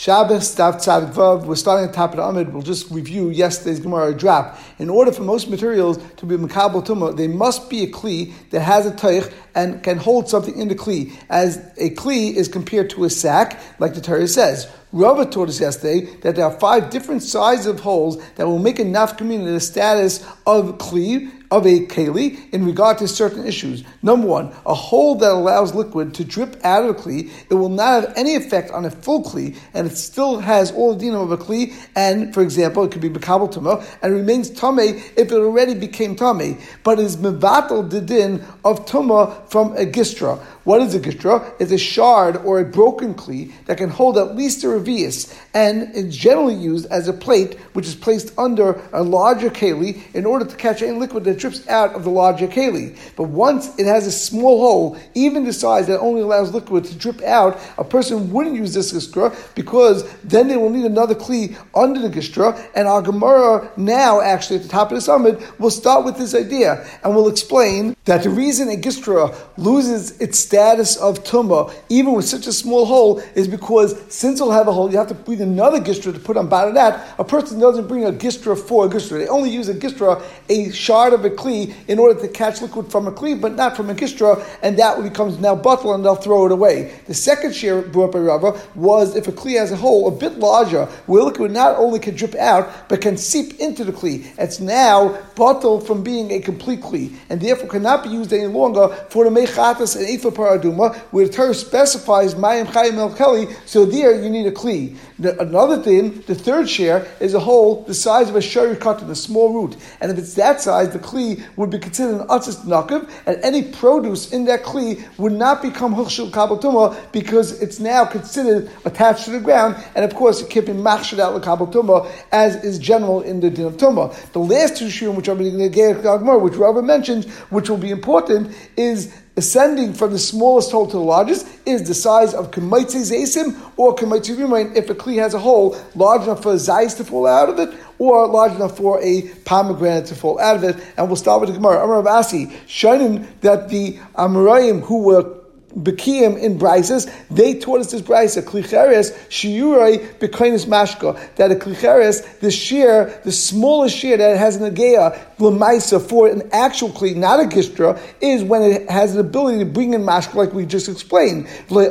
[0.00, 0.82] Shabbos, Stav
[1.12, 2.54] Vav, we're starting at top of the Amid.
[2.54, 4.58] We'll just review yesterday's Gemara drop.
[4.78, 8.60] In order for most materials to be Makabal Tumah, they must be a Kli that
[8.60, 11.14] has a Taich and can hold something in the Kli.
[11.28, 14.72] As a Kli is compared to a sack, like the Torah says.
[14.92, 18.80] Rava taught us yesterday that there are five different sizes of holes that will make
[18.80, 23.82] a nafkamin in the status of Kli, of a keli in regard to certain issues.
[24.02, 27.68] Number one, a hole that allows liquid to drip out of a kli, it will
[27.68, 31.24] not have any effect on a full kli, and it still has all the dinam
[31.24, 31.74] of a kli.
[31.96, 36.14] And for example, it could be bekabel tuma and remains tame if it already became
[36.14, 40.38] tame, but is mevatel din of tuma from a gistra.
[40.62, 41.52] What is a gistra?
[41.58, 45.94] It's a shard or a broken kli that can hold at least a revius, and
[45.94, 50.44] it's generally used as a plate which is placed under a larger keli in order
[50.44, 52.96] to catch any liquid that drips out of the larger keli.
[53.16, 56.94] But once it has a small hole, even the size that only allows liquid to
[56.94, 61.56] drip out, a person wouldn't use this gistra because then they will need another kli
[61.74, 62.58] under the gistra.
[62.74, 66.34] And our Gemara now, actually at the top of the summit, will start with this
[66.34, 72.12] idea and will explain that the reason a gistra loses its status of tumah, even
[72.12, 75.40] with such a small hole, is because since it'll have hole, you have to bring
[75.40, 77.14] another gistra to put on that.
[77.18, 79.18] A person doesn't bring a gistra for a gistra.
[79.18, 82.90] They only use a gistra, a shard of a kli, in order to catch liquid
[82.90, 86.16] from a kli, but not from a gistra, and that becomes now bottle and they'll
[86.16, 87.00] throw it away.
[87.06, 90.38] The second share brought by Rava was if a kli has a hole a bit
[90.38, 94.26] larger, where liquid not only can drip out, but can seep into the kli.
[94.38, 98.88] It's now bottled from being a complete kli, and therefore cannot be used any longer
[99.08, 103.84] for the mechatas and eifa paraduma, where the Torah specifies mayim chayim el keli, so
[103.84, 104.96] there you need a kli.
[105.38, 109.14] Another thing, the third share is a hole the size of a shari cotton, a
[109.14, 113.10] small root, and if it's that size, the kli would be considered an atzis nakav,
[113.26, 118.70] and any produce in that kli would not become hushul kabatuma because it's now considered
[118.84, 122.78] attached to the ground, and of course it can't be machshad out kabatuma as is
[122.78, 124.14] general in the din of tumah.
[124.32, 125.96] The last two shiurim, which I'm going to get
[126.40, 131.02] which Rava mentions, which will be important, is ascending from the smallest hole to the
[131.02, 135.38] largest is the size of Kemaitzi Zaysim or Kemaitzi Rimain if a Kli has a
[135.38, 139.02] hole large enough for a Zayis to fall out of it or large enough for
[139.02, 140.76] a pomegranate to fall out of it.
[140.98, 141.82] And we'll start with the Gemara.
[141.82, 145.40] Amar Abasi, shining that the Amoraim who were
[145.74, 152.40] Bekiyim in Brises, they taught us this Brisa, Klicheres, Shiurai, Bekainis Mashka, that a Klicheres,
[152.40, 157.40] the shear, the smallest shear that has an Agea, Lamaisa, for an actual Kli, not
[157.40, 160.88] a Gistra, is when it has an ability to bring in Mashka, like we just
[160.88, 161.48] explained.
[161.68, 161.90] The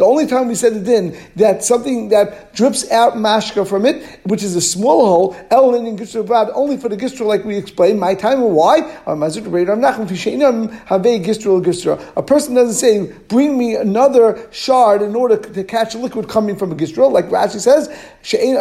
[0.00, 4.42] only time we said it in, that something that drips out Mashka from it, which
[4.42, 8.14] is a small hole, Elin in Gistra only for the Gistra, like we explained, my
[8.14, 8.78] time, why?
[12.16, 16.56] A person doesn't say, bring me another shard in order to catch a liquid coming
[16.56, 17.88] from a gistra, like Rashi says,
[18.22, 18.56] she'ein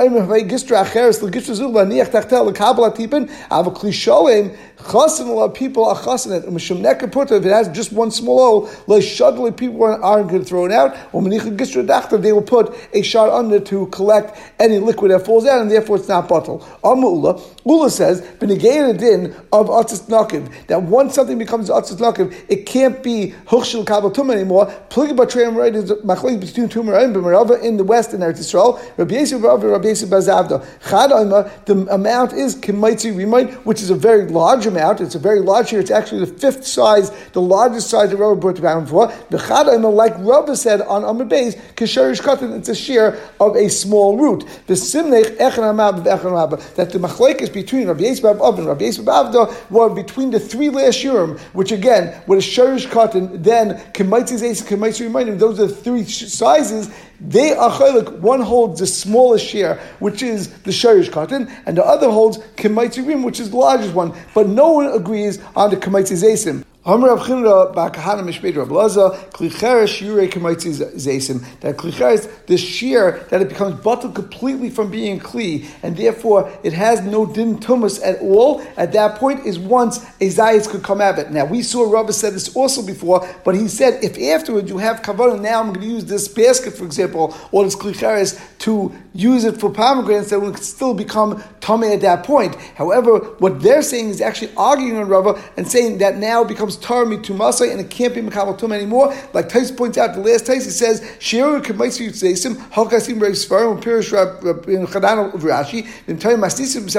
[0.48, 5.86] gistra acheres l'gistra zula niach tachtel l'kabel atipin, ava klisholim, chasin a lot of people
[5.86, 10.30] are chasin it, mishum nekapurta, if it has just one small hole, l'shadli people aren't
[10.30, 13.88] going to throw it out, manicha gistra dachta, they will put a shard under to
[13.88, 16.60] collect any liquid that falls out, and therefore it's not bottle.
[16.84, 22.66] Amula, Ula says, b'negei din of atzis nakiv, that once something becomes atzis nakiv, it
[22.66, 24.66] can't be hush shel kabel tumah anymore.
[24.90, 28.80] Plug b'treim right is machlek between two meraim b'merava in the west in Eretz Yisrael.
[28.98, 29.49] Rabbi Yisrael
[31.66, 35.02] The amount is kimaitzi remind, which is a very large amount.
[35.02, 35.80] It's a very large here.
[35.80, 39.12] It's actually the fifth size, the largest size that Rav brought down for.
[39.30, 42.58] The Chad like Rav said on Amr Beis, kisharish katan.
[42.58, 44.46] It's a shear of a small root.
[44.68, 49.70] The simnech echan hamab v'echan that the machlek is between Rabbi Yisrael and Rabbi Avda
[49.70, 54.62] were between the three last shurim, which again with a sharish katan then Kemaitzis Ace,
[54.62, 56.90] Kemaitzis Remaining, those are the three sizes.
[57.22, 58.20] They are chaylik.
[58.20, 63.06] One holds the smallest share, which is the sharish katan, and the other holds Kemaitzis
[63.06, 64.14] Rim, which is the largest one.
[64.34, 66.64] But no one agrees on the Kemaitzis
[71.60, 76.74] That Klicheres the shear that it becomes bottled completely from being kli and therefore it
[76.74, 78.62] has no din tumas at all.
[78.76, 81.32] At that point is once a zayis could come out of it.
[81.32, 85.04] Now we saw Rabbi said this also before, but he said if afterwards you have
[85.04, 89.44] kavanah, now I'm going to use this basket for example or this Klicheres to use
[89.44, 92.56] it for pomegranates, that will still become tame at that point.
[92.76, 97.06] However, what they're saying is actually arguing on Rava and saying that now becomes tar
[97.06, 99.14] mitumasai and it can't be Makabal Tum anymore.
[99.34, 103.82] Like Tais points out, the last Tais he says, Shiru Kamaisi Yutzesim, Hakasim Rev Svarim,
[103.82, 104.14] Pirish
[104.68, 106.90] in Chadana of Rashi, in Tayim Mastisim,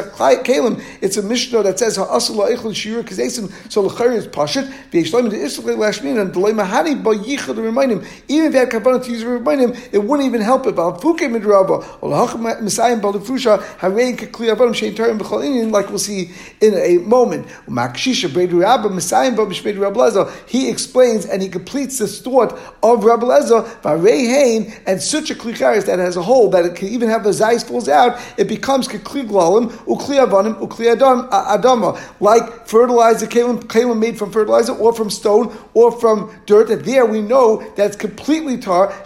[0.42, 5.30] Kalim, it's a Mishnah that says, Ha'asula Echel Shiru Kazesim, so Lechari is Pashit, V'yishloim
[5.30, 8.70] de Israel Lashmin, and Delay Mahani, Ba Yichad to remind him, even if they had
[8.70, 10.76] Kabbalah to use to remind him, it wouldn't even help it.
[10.76, 15.98] But Fuke Midraba, or Hacham Messiah, Balafusha, Harein Kakli Avadim, Shein Tarim, B'chal like we'll
[15.98, 16.30] see
[16.60, 17.46] in a moment.
[17.66, 19.30] Makshisha, Bredu Rabba, Messiah,
[19.76, 25.00] Rablaza, he explains and he completes this thought of Rabbi Lezer by Ray Hain and
[25.00, 27.88] such a klicharis that has a hole that it can even have the zayis falls
[27.88, 34.72] out, it becomes kli glalim, ukli avanim, ukli adama, like fertilizer, kalim, made from fertilizer
[34.72, 36.68] or from stone or from dirt.
[36.68, 38.90] That there we know that it's completely tar.
[38.90, 39.04] From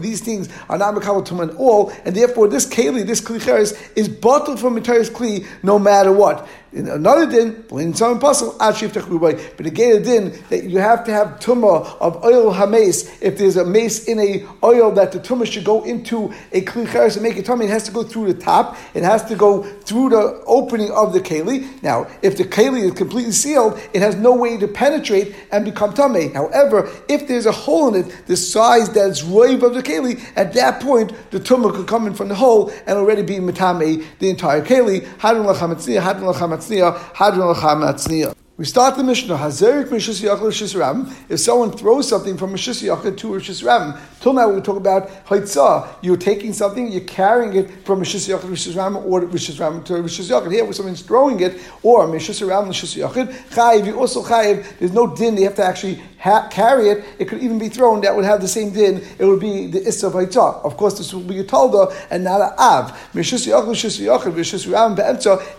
[0.00, 4.08] these things are not mekabel tumah at all, and therefore this keli, this klicharis, is
[4.08, 6.48] bottled from entire kli no matter what.
[6.76, 11.40] In another din, plain some puzzle, but again a din that you have to have
[11.40, 13.10] tumah of oil hames.
[13.22, 17.14] If there's a mace in a oil that the tumah should go into a klicheres
[17.14, 18.76] and make it tummy, it has to go through the top.
[18.92, 21.82] It has to go through the opening of the keli.
[21.82, 25.94] Now, if the keli is completely sealed, it has no way to penetrate and become
[25.94, 26.28] tummy.
[26.28, 30.52] However, if there's a hole in it, the size that's roiv of the keli, at
[30.52, 34.28] that point the tumah could come in from the hole and already be matame the
[34.28, 35.06] entire keli.
[35.20, 36.34] Hadron lachamatzniya, hadron
[36.66, 38.34] lachamatzniya hadron lachamatzniya.
[38.58, 39.36] We start the Mishnah.
[39.36, 41.14] Hazerik Mishus Yachal Ram.
[41.28, 45.96] If someone throws something from Mishus Yachal to Ram, till now we talk about Haitzah.
[46.00, 49.94] You're taking something, you're carrying it from Mishus Yachal Rishis Ram or Rishis Ram to
[49.94, 50.50] Rishis Yachal.
[50.50, 54.78] Here, someone's throwing it, or Mishus Ram Rishis Yachal, Chayiv, you also Chayiv.
[54.78, 55.34] There's no din.
[55.34, 57.04] They have to actually ha- carry it.
[57.18, 58.00] It could even be thrown.
[58.00, 59.02] That would have the same din.
[59.18, 62.40] It would be the Issa of Of course, this would be a Talda and not
[62.40, 62.84] an Av.
[63.14, 63.26] If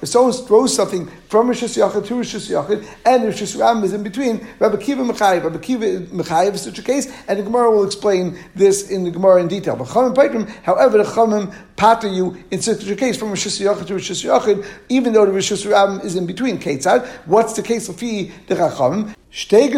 [0.10, 4.04] someone throws something from Rishis Yachal to Rishis Yachal and Rishis Ram Ram is in
[4.04, 4.48] between.
[4.60, 5.44] Rabbi Kiva Mechayev.
[5.44, 9.12] Rabbi Kiva Mechayev is such a case, and the Gemara will explain this in the
[9.12, 9.76] Gemara in detail.
[9.76, 13.94] But Paitrim, however, the Chamim patter you in such a case from Rishus Yachid to
[13.94, 16.58] Rishus Yachid, even though the Rishus Ram is in between.
[16.58, 19.16] Ketzad, what's the case of Fi the Chachamim?
[19.40, 19.70] There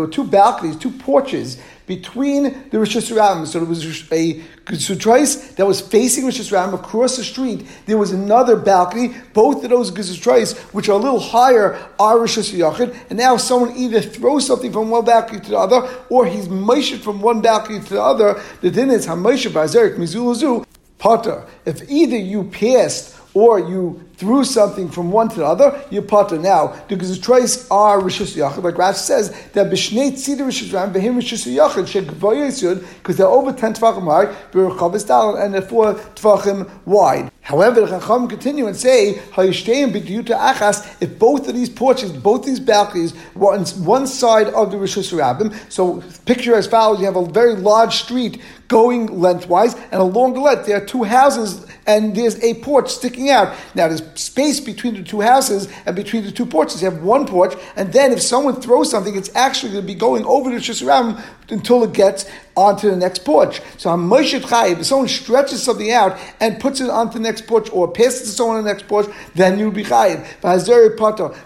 [0.00, 3.46] were two balconies, two porches between the Rishus Ram.
[3.46, 4.34] So there was a
[4.66, 7.66] Gesutrais that was facing Rishus Ram across the street.
[7.86, 9.14] There was another balcony.
[9.32, 12.94] Both of those Gesutrais, which are a little higher, are Rishus Yachid.
[13.08, 17.00] And now someone either throws something from one balcony to the other, or he's measured
[17.00, 18.42] from one balcony to the other.
[18.60, 20.66] The din is Hameisha Bazerik Mizulazu
[20.98, 21.46] Potter.
[21.64, 26.38] If either you passed or you threw something from one to the other, you potter.
[26.38, 30.92] Now, because the choice are Rishus Yachid, like Rash says, that Bishnei Tzida Rishus Ram,
[30.92, 35.62] Behim Rishus Yachid, Shekvoy Yisud, because they're over 10 Tvachim high, Beruchavis Dal, and they're
[35.62, 37.30] 4 Tvachim wide.
[37.48, 43.14] However, the Chacham continue and say, achas, if both of these porches, both these balconies
[43.34, 47.24] were on one side of the Rishus Rabbim, so picture as follows, you have a
[47.24, 52.38] very large street going lengthwise, and along the length there are two houses, and there's
[52.44, 53.54] a porch sticking out.
[53.74, 56.82] Now there's space between the two houses and between the two porches.
[56.82, 59.94] You have one porch, and then if someone throws something, it's actually going to be
[59.94, 62.26] going over the Rabbim until it gets
[62.58, 63.62] onto the next porch.
[63.76, 67.70] So Moshe Chayiv, if someone stretches something out and puts it onto the next porch
[67.72, 69.06] or passes to someone on the next porch,
[69.36, 70.26] then you'll be Chayiv.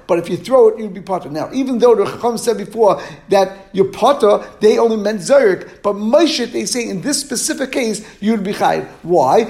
[0.07, 1.29] But if you throw it, you'll be Potter.
[1.29, 5.97] Now, even though the Chacham said before that your Potter, they only meant Zerik, but
[5.97, 8.87] Moshe, they say in this specific case, you'd be Chayiv.
[9.03, 9.45] Why?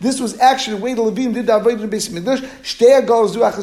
[0.00, 2.42] This was actually the way the Levim did the Avodah in Beis Midrash.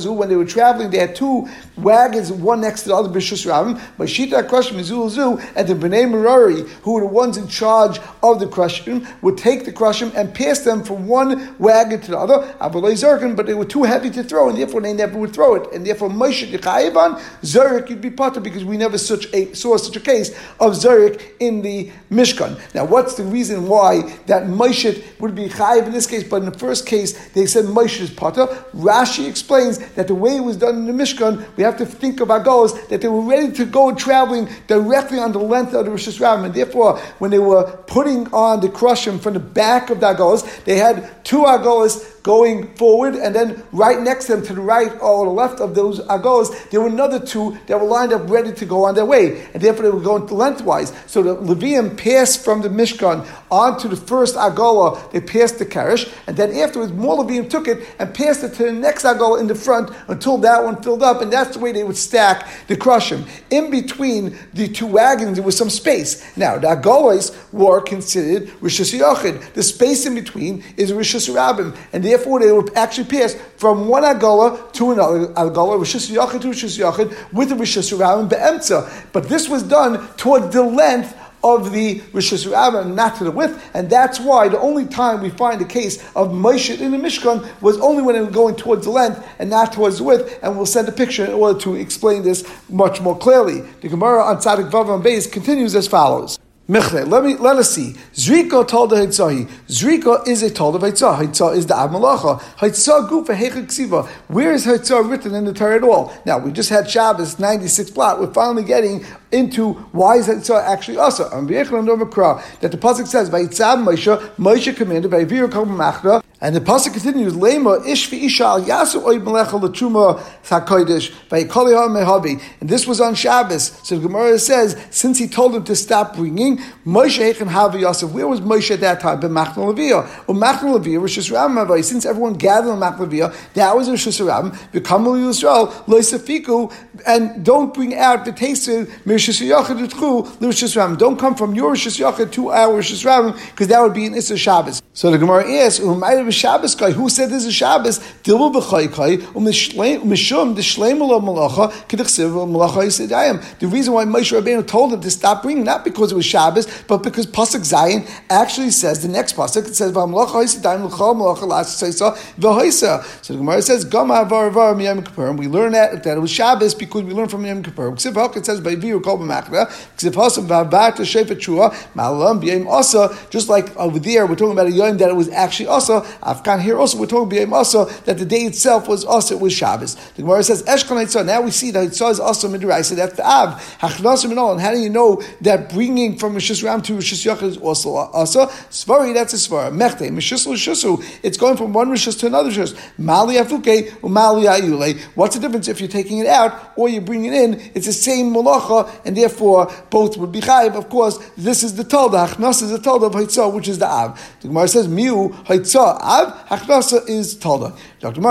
[0.08, 3.78] When they were traveling, they had two wagons, one next to the other, Bishus Ravim.
[3.98, 8.46] But Shita Krashim Zul and the Merari, who were the ones in charge of the
[8.46, 13.46] krashim, would take the krashim and pass them from one wagon to the other, but
[13.46, 15.72] they were too heavy to throw, and therefore they never would throw it.
[15.74, 19.96] And therefore, Moshe Yechayivan, Zarek, you'd be potter because we never such a, saw such
[19.96, 22.60] a case of Zarek in the Mishkan.
[22.74, 26.46] Now, what's the reason why that Moshe would be Chayiv in this case, but in
[26.46, 28.46] the first case they said Moshe is potter?
[28.76, 32.20] Rashi explains that the way it was done in the Mishkan, we have to think
[32.20, 35.87] of our goals that they were ready to go traveling directly on the length of
[35.88, 36.46] the Rishus Harabim.
[36.46, 40.64] And therefore, when they were putting on the crushim from the back of the Agolas,
[40.66, 44.92] they had two Agolas going forward, and then right next to them, to the right
[45.02, 48.52] or the left of those agos, there were another two that were lined up ready
[48.52, 50.92] to go on their way, and therefore they were going lengthwise.
[51.08, 56.14] So the Levium passed from the Mishkan onto the first agola, they passed the Karish,
[56.28, 59.48] and then afterwards more Levium took it and passed it to the next agola in
[59.48, 62.76] the front until that one filled up, and that's the way they would stack the
[62.76, 63.26] crushim.
[63.50, 66.38] In between the two wagons, there was some space.
[66.38, 69.54] Now, the agolas were considered Rishus Yochid.
[69.54, 74.04] The space in between is Rishus Rabbim, and therefore they would actually pass from one
[74.04, 78.90] Agola to another Agola, Rishis Yachid to Rishis Yachid, with the Rishis Rabban Be'emtza.
[79.14, 81.16] But this was done toward the length
[81.56, 85.30] of the Rishis Rabbah, not to the width, and that's why the only time we
[85.30, 88.86] find a case of Moshe in the Mishkan was only when it was going towards
[88.86, 91.76] the length and not towards the width, and we'll send a picture in order to
[91.76, 93.62] explain this much more clearly.
[93.82, 96.40] The Gemara on Tzadik Vav and Beis continues as follows.
[96.68, 97.96] Michle, let me let us see.
[98.14, 99.50] Zrika told the Hitzahi.
[99.70, 101.18] Zrika is a told of Hitzah.
[101.18, 102.42] Hitzah is the Amalacha.
[102.58, 106.12] Hitzah gufa hecha Where is Hitzah written in the Torah at all?
[106.26, 108.20] Now we just had Shabbos ninety six plot.
[108.20, 111.30] We're finally getting into why is Hitzah actually also.
[111.30, 116.22] That the pasuk says, "Vayitzab Moshe." Moshe commanded by Vir Machna.
[116.40, 122.40] And the pasuk continues, "Lema ish isha al yasu oy melecha l'truma hakodesh vayikoliha mehabi."
[122.62, 123.72] And this was on Shabbos.
[123.84, 128.12] So the Gemara says, since he told him to stop bringing, Moshe Echem Havi Yosef.
[128.12, 129.20] Where was Moshe at that time?
[129.20, 130.28] B'machna Leviyah.
[130.28, 134.56] Well, machna Leviyah was Shishram Since everyone gathered in machna Leviyah, that was Shishram.
[134.72, 136.72] Become Yisrael loisafiku,
[137.06, 141.98] and don't bring out the taste of Mirshis Yachid L'Rishis Don't come from your Rishis
[141.98, 143.04] Yachid to our Rishis
[143.52, 144.82] because that would be an Issa Shabbos.
[144.94, 146.92] So the Gemara asks, "Who might have a Shabbos guy?
[146.92, 148.00] Who said this is Shabbos?
[148.24, 155.02] Dilbu b'chaykai umishum d'shleim malacha k'dichsiv malacha yisidayim." The reason why Moshe Rabbeinu told him
[155.02, 159.08] to stop bringing, not because it was Shabbos, but because pasuk Zayin actually says the
[159.08, 159.68] next pasuk.
[159.68, 163.04] It says v'malacha yisidayim l'chol malacha l'asaysa v'hoisa.
[163.24, 165.32] So the Gemara says gam avar avar miyam kippur.
[165.34, 167.94] We learn that that it was Shabbos because we learn from Yom Kippur.
[167.94, 168.02] It
[168.46, 169.68] says by viru kol b'machna.
[169.98, 173.16] Ksiv hasam v'abat shefet shua malam b'yim asa.
[173.30, 176.06] Just like over there, we're talking about a yom that it was actually also.
[176.24, 179.54] Afghan here also we're talking b'yim also that the day itself was also it was
[179.54, 179.96] Shabbos.
[180.16, 181.26] The Gemara says Haitzah.
[181.26, 182.90] Now we see that Haitzah is also midrash.
[182.90, 183.62] That's the Av.
[183.80, 184.52] Hachnasim and all.
[184.54, 187.96] And how do you know that bringing from Rishis Ram to Rishis Yachid is also
[187.96, 189.14] also Svari?
[189.14, 189.72] That's a Svara.
[189.72, 191.04] Mechte Mishis Shusu.
[191.24, 192.76] It's going from one Rishis to another Rishis.
[192.98, 195.00] Mali Afuke Mali Ayule.
[195.16, 197.72] What's the difference if you're taking it out or you're bringing it in?
[197.74, 200.76] It's the same malacha, and therefore both would be chayiv.
[200.76, 202.28] Of course, this is the Tolda.
[202.28, 204.20] Hachnas is the Tolda of Haitzah, which is the Av.
[204.42, 207.74] The Gemara says Miu Haitzah Av Hachnasa is Tolda.
[208.14, 208.22] Dr.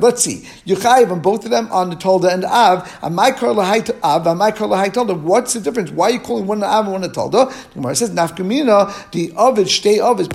[0.00, 0.48] Let's see.
[0.64, 2.98] You chayiv on both of them on the Tolda and Av.
[3.02, 5.20] And my kar lahai Av and my kar lahai Tolda.
[5.20, 5.90] What's the difference?
[5.90, 7.50] Why are you calling one Av and one a Tolda?
[7.68, 10.28] The Gemara says Nafkamina the Ovid stay Ovid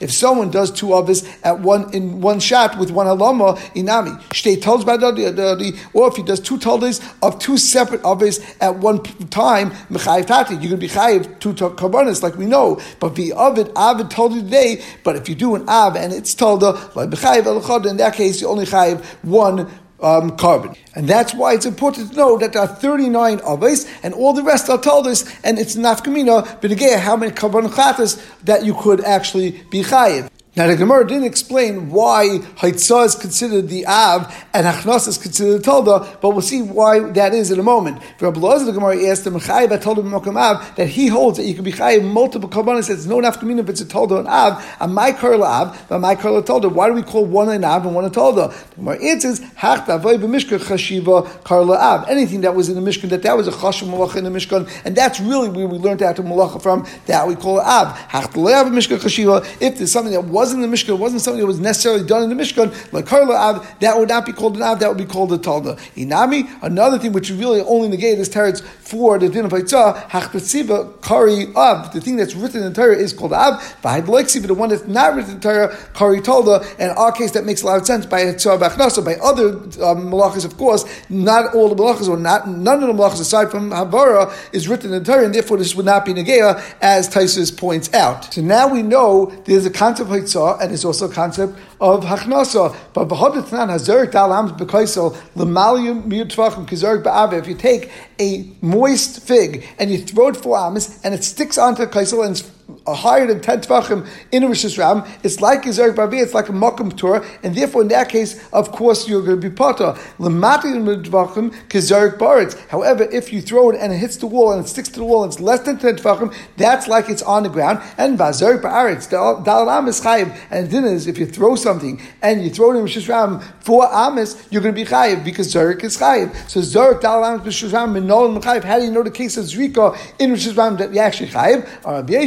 [0.00, 4.56] If someone does two Ovis at one in one shot with one halama inami stay
[4.56, 9.70] Toldas Badadi, or if he does two Toldas of two separate Ovis at one time
[9.90, 12.80] Mechayiv Tati, you can be chayiv two karbanis like we know.
[13.00, 14.82] But the Ovid Av told you today.
[15.04, 19.04] But if you do an Av and it's told in that case you only chayiv
[19.22, 19.60] one
[20.00, 20.76] um, korban.
[20.94, 24.42] And that's why it's important to know that there are 39 avos, and all the
[24.42, 28.74] rest are told us, and it's nafkamina, but again, how many korban chatas that you
[28.74, 30.30] could actually be chayiv.
[30.56, 35.62] Now the Gemara didn't explain why Haitzah is considered the Av and Hachnas is considered
[35.62, 38.00] the Tolda, but we'll see why that is in a moment.
[38.18, 41.62] Rabbi the Gemara asked him, Chayiv told him Av that he holds that you can
[41.62, 42.78] be Chayiv multiple Kabbalah.
[42.78, 46.14] It's no nafkamina if it's a Tolda and Av, and my Karla Av, but my
[46.14, 46.72] Karla Tolda.
[46.72, 48.50] Why do we call one an Av and one a Tolda?
[48.70, 52.08] The Gemara answers, Hachta Voy b'Mishkan Chashiva Karla Av.
[52.08, 54.70] Anything that was in the Mishkan, that that was a Chashiv Malacha in the Mishkan,
[54.86, 57.88] and that's really where we learned out to Malacha from, that we call Av.
[58.08, 59.44] Hachta Le'av Mishkan Chashiva.
[59.60, 62.06] If there's something that was wasn't in the Mishkan, it wasn't something that was necessarily
[62.06, 64.88] done in the Mishkan, like Karla Av, that would not be called an Av, that
[64.88, 65.76] would be called a Talda.
[65.96, 71.02] Inami, another thing which really only negate is teretz for the din of Haitzah, Hachpetziva
[71.02, 71.92] Kari Av.
[71.92, 75.16] The thing that's written in the Torah is called Av, but the one that's not
[75.16, 77.86] written in the Torah, Kari Talda, and in our case that makes a lot of
[77.86, 79.04] sense by Haitzah Bachnasa.
[79.04, 79.48] By other
[79.84, 83.50] um, malachas, of course, not all the malachas, or not none of the malachas aside
[83.50, 87.08] from Havara is written in the Torah, and therefore this would not be Negea, as
[87.08, 88.32] Taisus points out.
[88.32, 92.76] So now we know there's a concept of and it's also a concept of Hachnasa.
[92.92, 97.38] But B'hodetnan Hazerik Dalam B'kaisel L'malim Miutvachim Kizarik Ba'ave.
[97.38, 97.90] If you take
[98.20, 102.24] a moist fig and you throw it four amas and it sticks onto the kaisel
[102.24, 102.50] and it's
[102.94, 106.48] higher than 10 tvachim in a Rishis Ram, it's like a Zerg Babi, it's like
[106.48, 109.94] a Mokum Torah, and therefore in that case, of course, you're going to be Potter.
[110.18, 112.56] tvachim Kizerg Baritz.
[112.68, 115.04] However, if you throw it and it hits the wall and it sticks to the
[115.04, 117.80] wall and it's less than 10 tvachim, that's like it's on the ground.
[117.98, 120.36] And Vazerg Baritz, Dalam is Chayiv.
[120.50, 123.92] And the is, if you throw something and you throw it in Rishis Ram for
[123.92, 126.34] Amis, you're going to be Chayiv because Zerg is Chayiv.
[126.48, 128.64] So Zerg, Dalam, Rishis Ram, Minol, Chayiv.
[128.64, 131.66] How do you know the case of Zrika in Rishis Ram that you actually Chayiv?
[131.84, 132.26] Or Rabbi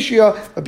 [0.55, 0.63] That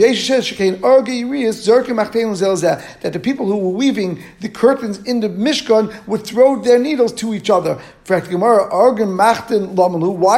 [3.14, 7.34] the people who were weaving the curtains in the Mishkan would throw their needles to
[7.34, 7.80] each other.
[8.06, 8.20] Why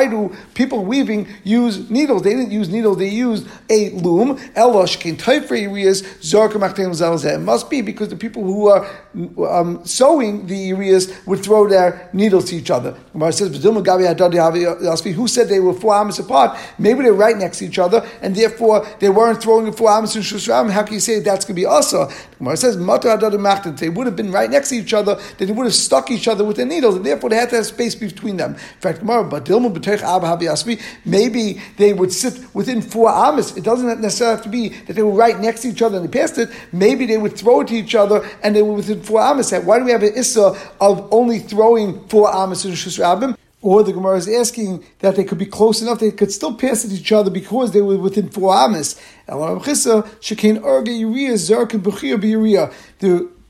[0.07, 2.21] do people weaving use needles?
[2.21, 4.39] They didn't use needles, they used a loom.
[4.55, 5.79] It
[7.39, 8.85] must be because the people who are
[9.49, 12.97] um, sewing the areas would throw their needles to each other.
[13.11, 16.57] Gemara says, Who said they were four amas apart?
[16.77, 20.21] Maybe they're right next to each other, and therefore they weren't throwing four amas in
[20.21, 20.71] Shusram.
[20.71, 22.09] How can you say that's going to be also?
[22.37, 25.75] Gemara says, They would have been right next to each other, then they would have
[25.75, 28.53] stuck each other with their needles, and therefore they had to have space between them.
[28.53, 29.49] In fact, but
[31.05, 33.57] maybe they would sit within four amas.
[33.57, 36.07] It doesn't necessarily have to be that they were right next to each other and
[36.07, 36.49] they passed it.
[36.71, 39.51] Maybe they would throw it to each other and they were within four amas.
[39.51, 43.37] Why do we have an issa of only throwing four amas in Shus?
[43.61, 46.83] Or the Gemara is asking that they could be close enough, they could still pass
[46.83, 48.99] it to each other because they were within four amas.
[49.25, 49.33] The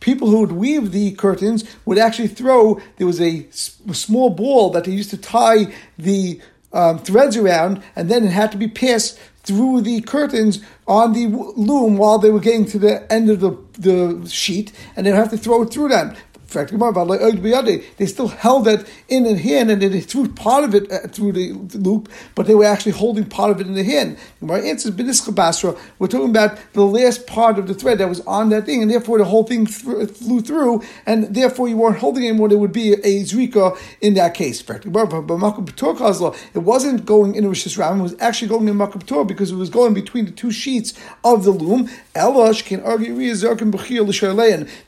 [0.03, 4.83] people who would weave the curtains would actually throw, there was a small ball that
[4.83, 6.41] they used to tie the
[6.73, 11.27] um, threads around, and then it had to be passed through the curtains on the
[11.27, 15.29] loom while they were getting to the end of the, the sheet, and they'd have
[15.29, 16.15] to throw it through them.
[16.53, 21.33] They still held it in a hand and they threw part of it uh, through
[21.33, 24.17] the loop, but they were actually holding part of it in the hand.
[24.41, 25.75] My answer is Basra.
[25.99, 28.91] We're talking about the last part of the thread that was on that thing, and
[28.91, 32.49] therefore the whole thing th- flew through, and therefore you weren't holding it anymore.
[32.49, 34.63] There would be a zrika in that case.
[36.53, 39.69] It wasn't going in Rishis Ram, it was actually going in Makab because it was
[39.69, 40.93] going between the two sheets
[41.23, 41.89] of the loom.
[42.15, 43.13] Elosh can argue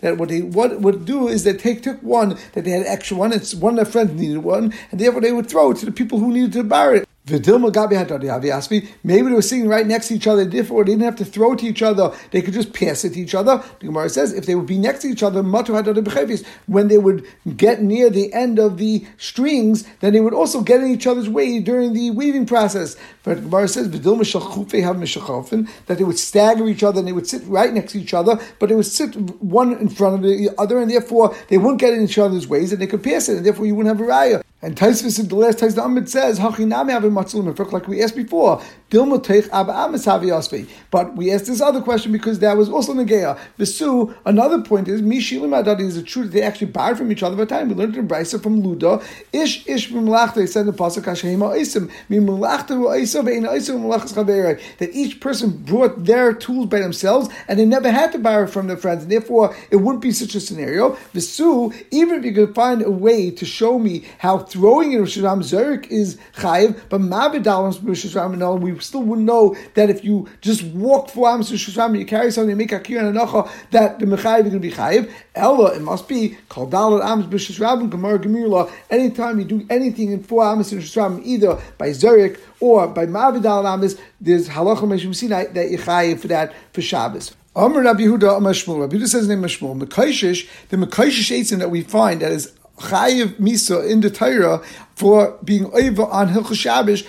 [0.01, 3.17] that what they what would do is that take took one that they had extra
[3.17, 5.85] one, it's one of their friends needed one, and therefore they would throw it to
[5.85, 7.09] the people who needed to borrow it.
[7.27, 11.55] Maybe they were sitting right next to each other, therefore they didn't have to throw
[11.55, 13.63] to each other, they could just pass it to each other.
[13.79, 17.25] The Gemara says if they would be next to each other, when they would
[17.57, 21.27] get near the end of the strings, then they would also get in each other's
[21.27, 22.95] way during the weaving process.
[23.23, 24.03] But the Gemara says that
[25.97, 28.69] they would stagger each other and they would sit right next to each other, but
[28.69, 32.03] they would sit one in front of the other, and therefore they wouldn't get in
[32.03, 34.43] each other's ways and they could pass it, and therefore you wouldn't have a raya.
[34.61, 38.01] And Taisvis in the last Tais the Amid says, Hachinami have a matzalim like we
[38.01, 38.61] asked before.
[38.89, 43.37] Dilma teich But we asked this other question because that was also negeya.
[43.57, 47.21] Visu, another point is, Mishilim Adadi is it true that they actually borrowed from each
[47.21, 47.67] other by time.
[47.67, 51.91] We learned in Brisa from Luda, Ish Ish Mimlachta, said in the Pasuk Hashema Isim,
[52.09, 57.65] Mimlachta Ve'ina Isim Mimlachas Chaveri, that each person brought their tools by themselves and they
[57.65, 60.91] never had to borrow from their friends, and therefore it wouldn't be such a scenario.
[61.13, 65.21] Visu, even if you could find a way to show me how throwing in Rishus
[65.21, 70.63] Harabim is chayiv, but Mavidal Rishus Harabim, we still wouldn't know that if you just
[70.63, 73.99] walk four amos Rishus Harabim, you carry something, you make a kir and anacha, that
[73.99, 75.11] the mechayiv is going to be chayiv.
[75.35, 80.11] Ella, it must be called dalat amos b'Rishus Harabim, gemara gemir Anytime you do anything
[80.11, 85.15] in four amos Rishus Harabim, either by Zerik or by Mavidal amos, there's halacha meshum
[85.15, 87.35] sinai that you chayiv for that for Shabbos.
[87.55, 88.81] Amr Rabbi Yehuda Amar Shmuel.
[88.81, 89.81] Rabbi Yehuda says name of Shmuel.
[89.81, 94.61] Mekaishish, the Mekaishish that we find that is chayiv misa in the Torah
[94.95, 97.03] for being over on Hilchah Shabbos.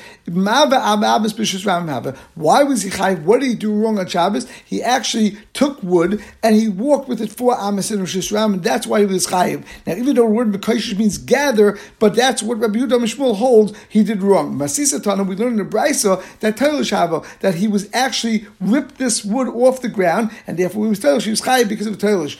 [2.34, 3.22] Why was he chayiv?
[3.22, 4.48] What did he do wrong on Shabbos?
[4.64, 8.86] He actually took wood and he walked with it for Amos and Rosh and that's
[8.86, 9.64] why he was chayiv.
[9.86, 14.02] Now, even though the word Mekoshish means gather, but that's what Rabbi Yehuda holds he
[14.02, 14.58] did wrong.
[14.58, 19.24] Masisa Tana, we learned in the Brisa that Shava, that he was actually ripped this
[19.24, 21.22] wood off the ground, and therefore he was Telish.
[21.22, 22.36] He was chayiv because of Telish.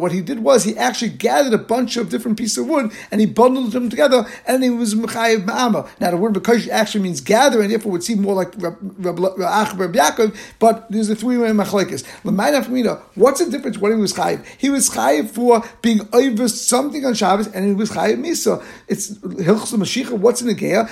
[0.00, 3.20] What he did was he actually gathered a bunch of different pieces of wood and
[3.20, 5.88] he bundled them together, and he was Mechayiv Ma'ama.
[6.00, 10.36] Now, the word Bekosh actually means gather, and therefore would seem more like Rabbi Yaakov,
[10.58, 12.04] but there's a three way machlekes.
[13.14, 14.44] What's the difference when he was Chayiv?
[14.58, 18.62] He was Chayiv for being over something on Shabbos, and he was Chayiv Misa.
[18.88, 20.88] It's Hilchos Mashiach, what's in the Geya?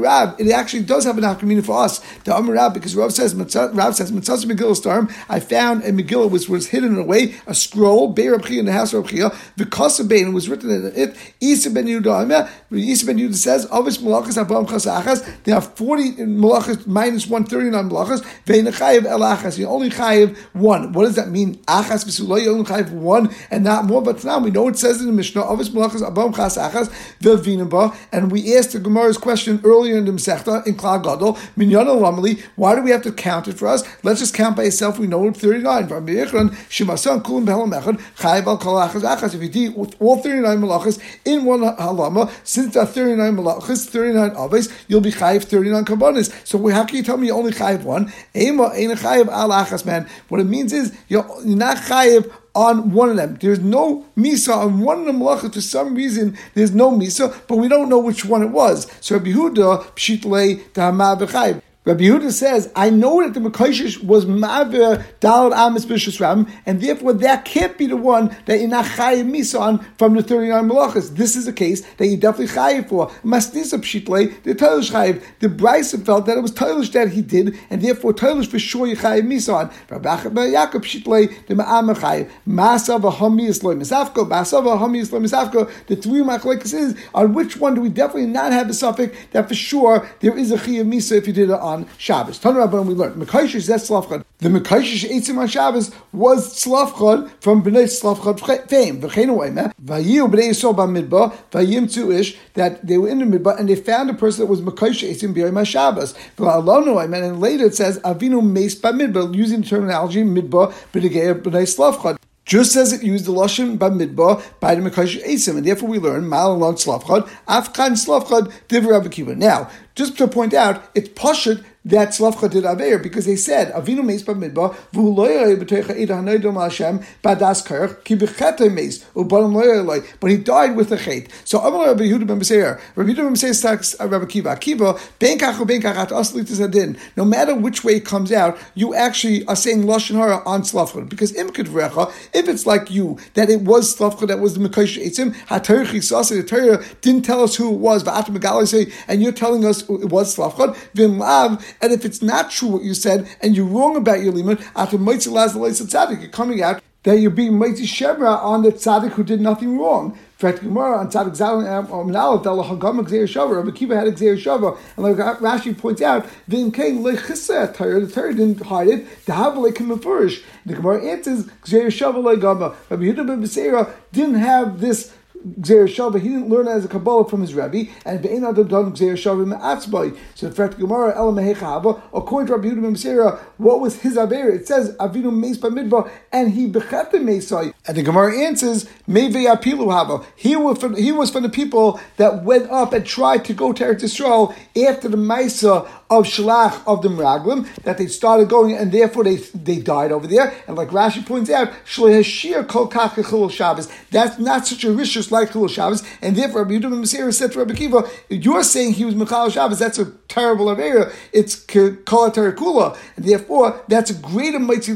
[0.00, 0.40] Rab.
[0.40, 2.00] It actually does have an afkamina for us.
[2.24, 6.30] The Amar Rab, because Rav says, Rav says, Mitzvah Megillah Storm, I found a Megillah
[6.30, 10.32] which was hidden away, a scroll, Be'er in the house of Rabchia, because of Bein,
[10.32, 11.16] was written in it,
[11.54, 16.84] Isa ben Yehuda, Isa ben Yehuda says, Avis malachas abam chasachas, there are 40 malachas
[16.86, 20.92] minus 139 malachas, vein chayiv el achas, you only chayiv one.
[20.92, 21.54] What does that mean?
[21.66, 25.00] Achas v'sulay, you only chayiv one and not more, but now we know it says
[25.00, 26.90] in the Mishnah, Avis malachas abam chasachas,
[27.20, 31.86] ve'vinaba, and we asked the Gemara's question earlier in the Masechta, in Klal Gadol, minyan
[31.86, 33.84] lamali, why do we have to count it for us?
[34.02, 35.86] Let's just count by itself, we know it 39.
[35.86, 39.34] From Be'echran, shimasan kulim behelam echad, chayiv al kol achas achas.
[39.34, 44.36] If you do all 39 malachas in one halama, since there are 39 malachas, 39
[44.36, 46.46] aves, you'll be chayiv 39 kabbanis.
[46.46, 48.12] So how can you tell me you only chayiv one?
[48.34, 50.08] Ema ain't chayiv al achas, man.
[50.28, 53.36] What it means is you're not chayiv on one of them.
[53.40, 55.54] There's no misa on one of the malachas.
[55.54, 58.90] For some reason, there's no misa, but we don't know which one it was.
[59.00, 61.62] So Rabbi Huda b'chayim.
[61.86, 66.80] Rabbi Yehuda says, I know that the Mekoshish was Ma'avir Dalad Amis Bishus Ram, and
[66.80, 71.14] therefore that can't be the one that you're not Chayiv Misan from the 39 Malachas.
[71.14, 73.08] This is a case that you definitely Chayiv for.
[73.22, 75.22] Masnisa Pshitle, the Toilish Chayiv.
[75.40, 78.86] The Bryson felt that it was Toilish that he did, and therefore Toilish for sure
[78.86, 79.70] you Chayiv Misan.
[79.90, 82.30] Rabbi Yaakov Pshitle, the Ma'am Chayiv.
[82.48, 85.70] Masa V'Hami Isloim Misafko, Masa V'Hami Isloim Misafko.
[85.86, 89.48] The three Machlekes is, on which one do we definitely not have a suffix that
[89.48, 92.38] for sure there is a Chayiv Misa if you did it on on Shabbos.
[92.38, 94.24] Tanu Rabbanon we learned Mekaishish that Slavchad.
[94.38, 99.00] The Mekaishish Eitzim on Shabbos was Slavchad from Bnei Slavchad fame.
[99.00, 101.84] V'cheinu oime Vayiu Bnei Yisrael Bamidba Vayim
[102.18, 105.08] Ish that they were in the Midbar and they found a person that was Mekaish
[105.08, 106.14] Eitzim B'yom Shabbos.
[106.36, 112.18] V'alonu oime and later it says Avinu Meis Bamidba using the terminology Midbar Bnei Slavchad
[112.44, 116.28] just as it used the lashon b'midba by the mekash esim, and therefore we learn
[116.28, 122.50] mal along slavchad afkan slavchad divrei Now, just to point out, it's pashut that Slavcha
[122.50, 128.02] did Aveir because they said Avinu meis b'midbar v'uloyay b'teicha eda hanoidom Hashem badas kerch
[128.04, 131.28] ki b'chete meis u'barim loyay but he died with a chet.
[131.44, 134.56] So Amar Rabbi Yehuda ben Beseir, Rabbi Yehuda ben Beseir stacks uh, Rabbi Kiva.
[134.56, 136.96] Kiva ben kach or ben kachat aslitis adin.
[137.16, 141.06] No matter which way it comes out, you actually are saying lashon hara on Slavcha
[141.06, 142.10] because imkid v'recha.
[142.32, 146.30] If it's like you that it was Slavcha that was the mekayish etzim haterich chisase
[146.30, 148.24] the Torah didn't tell us who it was, but
[148.64, 152.68] say, and you're telling us it was Slavcha v'im lav and if it's not true
[152.68, 156.62] what you said, and you're wrong about your limit, after Mitzvah Laz Tzaddik, you're coming
[156.62, 160.18] out that you're being Mitzvah Shemra on the Tzaddik who did nothing wrong.
[160.38, 163.56] Fact Gemara on Tzaddik Zalin um, um, Aleph Del Hagam Gzeir Shava.
[163.56, 168.00] Rabbi Kiva had Gzeir Shava, and like Rashi points out, the Kain Lechisa Torah.
[168.00, 169.24] The Torah didn't hide it.
[169.26, 170.42] The Havle came first.
[170.66, 172.74] The Gemara answers Gzeir Shava Legama.
[172.88, 175.12] Rabbi Yehuda ben didn't have this
[175.60, 178.92] Gzeir Shava, he didn't learn as a Kabbalah from his Rebbe, and Be'en Adam Dam
[178.92, 180.16] Gzeir Shava Me'atzbai.
[180.34, 184.50] So the fact Gemara El Mehechava, according to Rabbi Yehuda Memsera, what was his Aver?
[184.50, 187.74] It says Avinu Meis Bamidba, and he Bechete Meisai.
[187.86, 190.24] And the Gemara answers Meve Apilu Hava.
[190.34, 194.54] He was from the people that went up and tried to go to Eretz Yisrael
[194.88, 199.36] after the Maisa of Shalach of the Meraglim, that they started going and therefore they
[199.36, 200.54] they died over there.
[200.66, 203.88] And like Rashi points out, Shloh Kol Kach Shabbos.
[204.10, 207.58] That's not such a rishus like Chilul Shabbos, and therefore Rabbi Yehuda Masir said to
[207.60, 209.78] Rabbi Kiva, "You're saying he was Michal Shabbos.
[209.78, 211.10] That's a terrible area.
[211.32, 214.94] It's Kol Kula, and therefore that's a greater mighty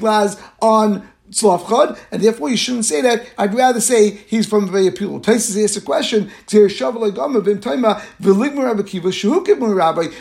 [0.60, 1.08] on
[2.10, 3.26] And therefore you shouldn't say that.
[3.36, 5.20] I'd rather say he's from Veya Pilu.
[5.22, 6.30] Taisus asked a question,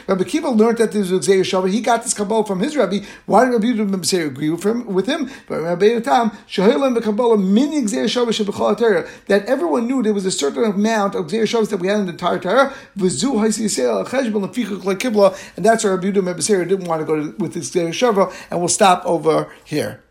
[0.08, 1.70] Rabbi Kiva, learned that was a Gzeir.
[1.70, 3.00] He got this Kabbalah from his Rabbi.
[3.26, 4.86] Why did Rabbi say agree with him?
[4.94, 5.30] With him?
[5.48, 10.64] But Rabbi Tam, Shahilim Kabbalah, mini Gzeir Shavuot that everyone knew there was a certain
[10.64, 12.74] amount of Gzeir that we had in the entire Torah.
[12.98, 17.34] V'zu Haisi Yisrael Cheshbon Lefichuk Lekibla, and that's why Rabbi Yehuda didn't want to go
[17.38, 20.02] with this Gzeir and we'll stop over here.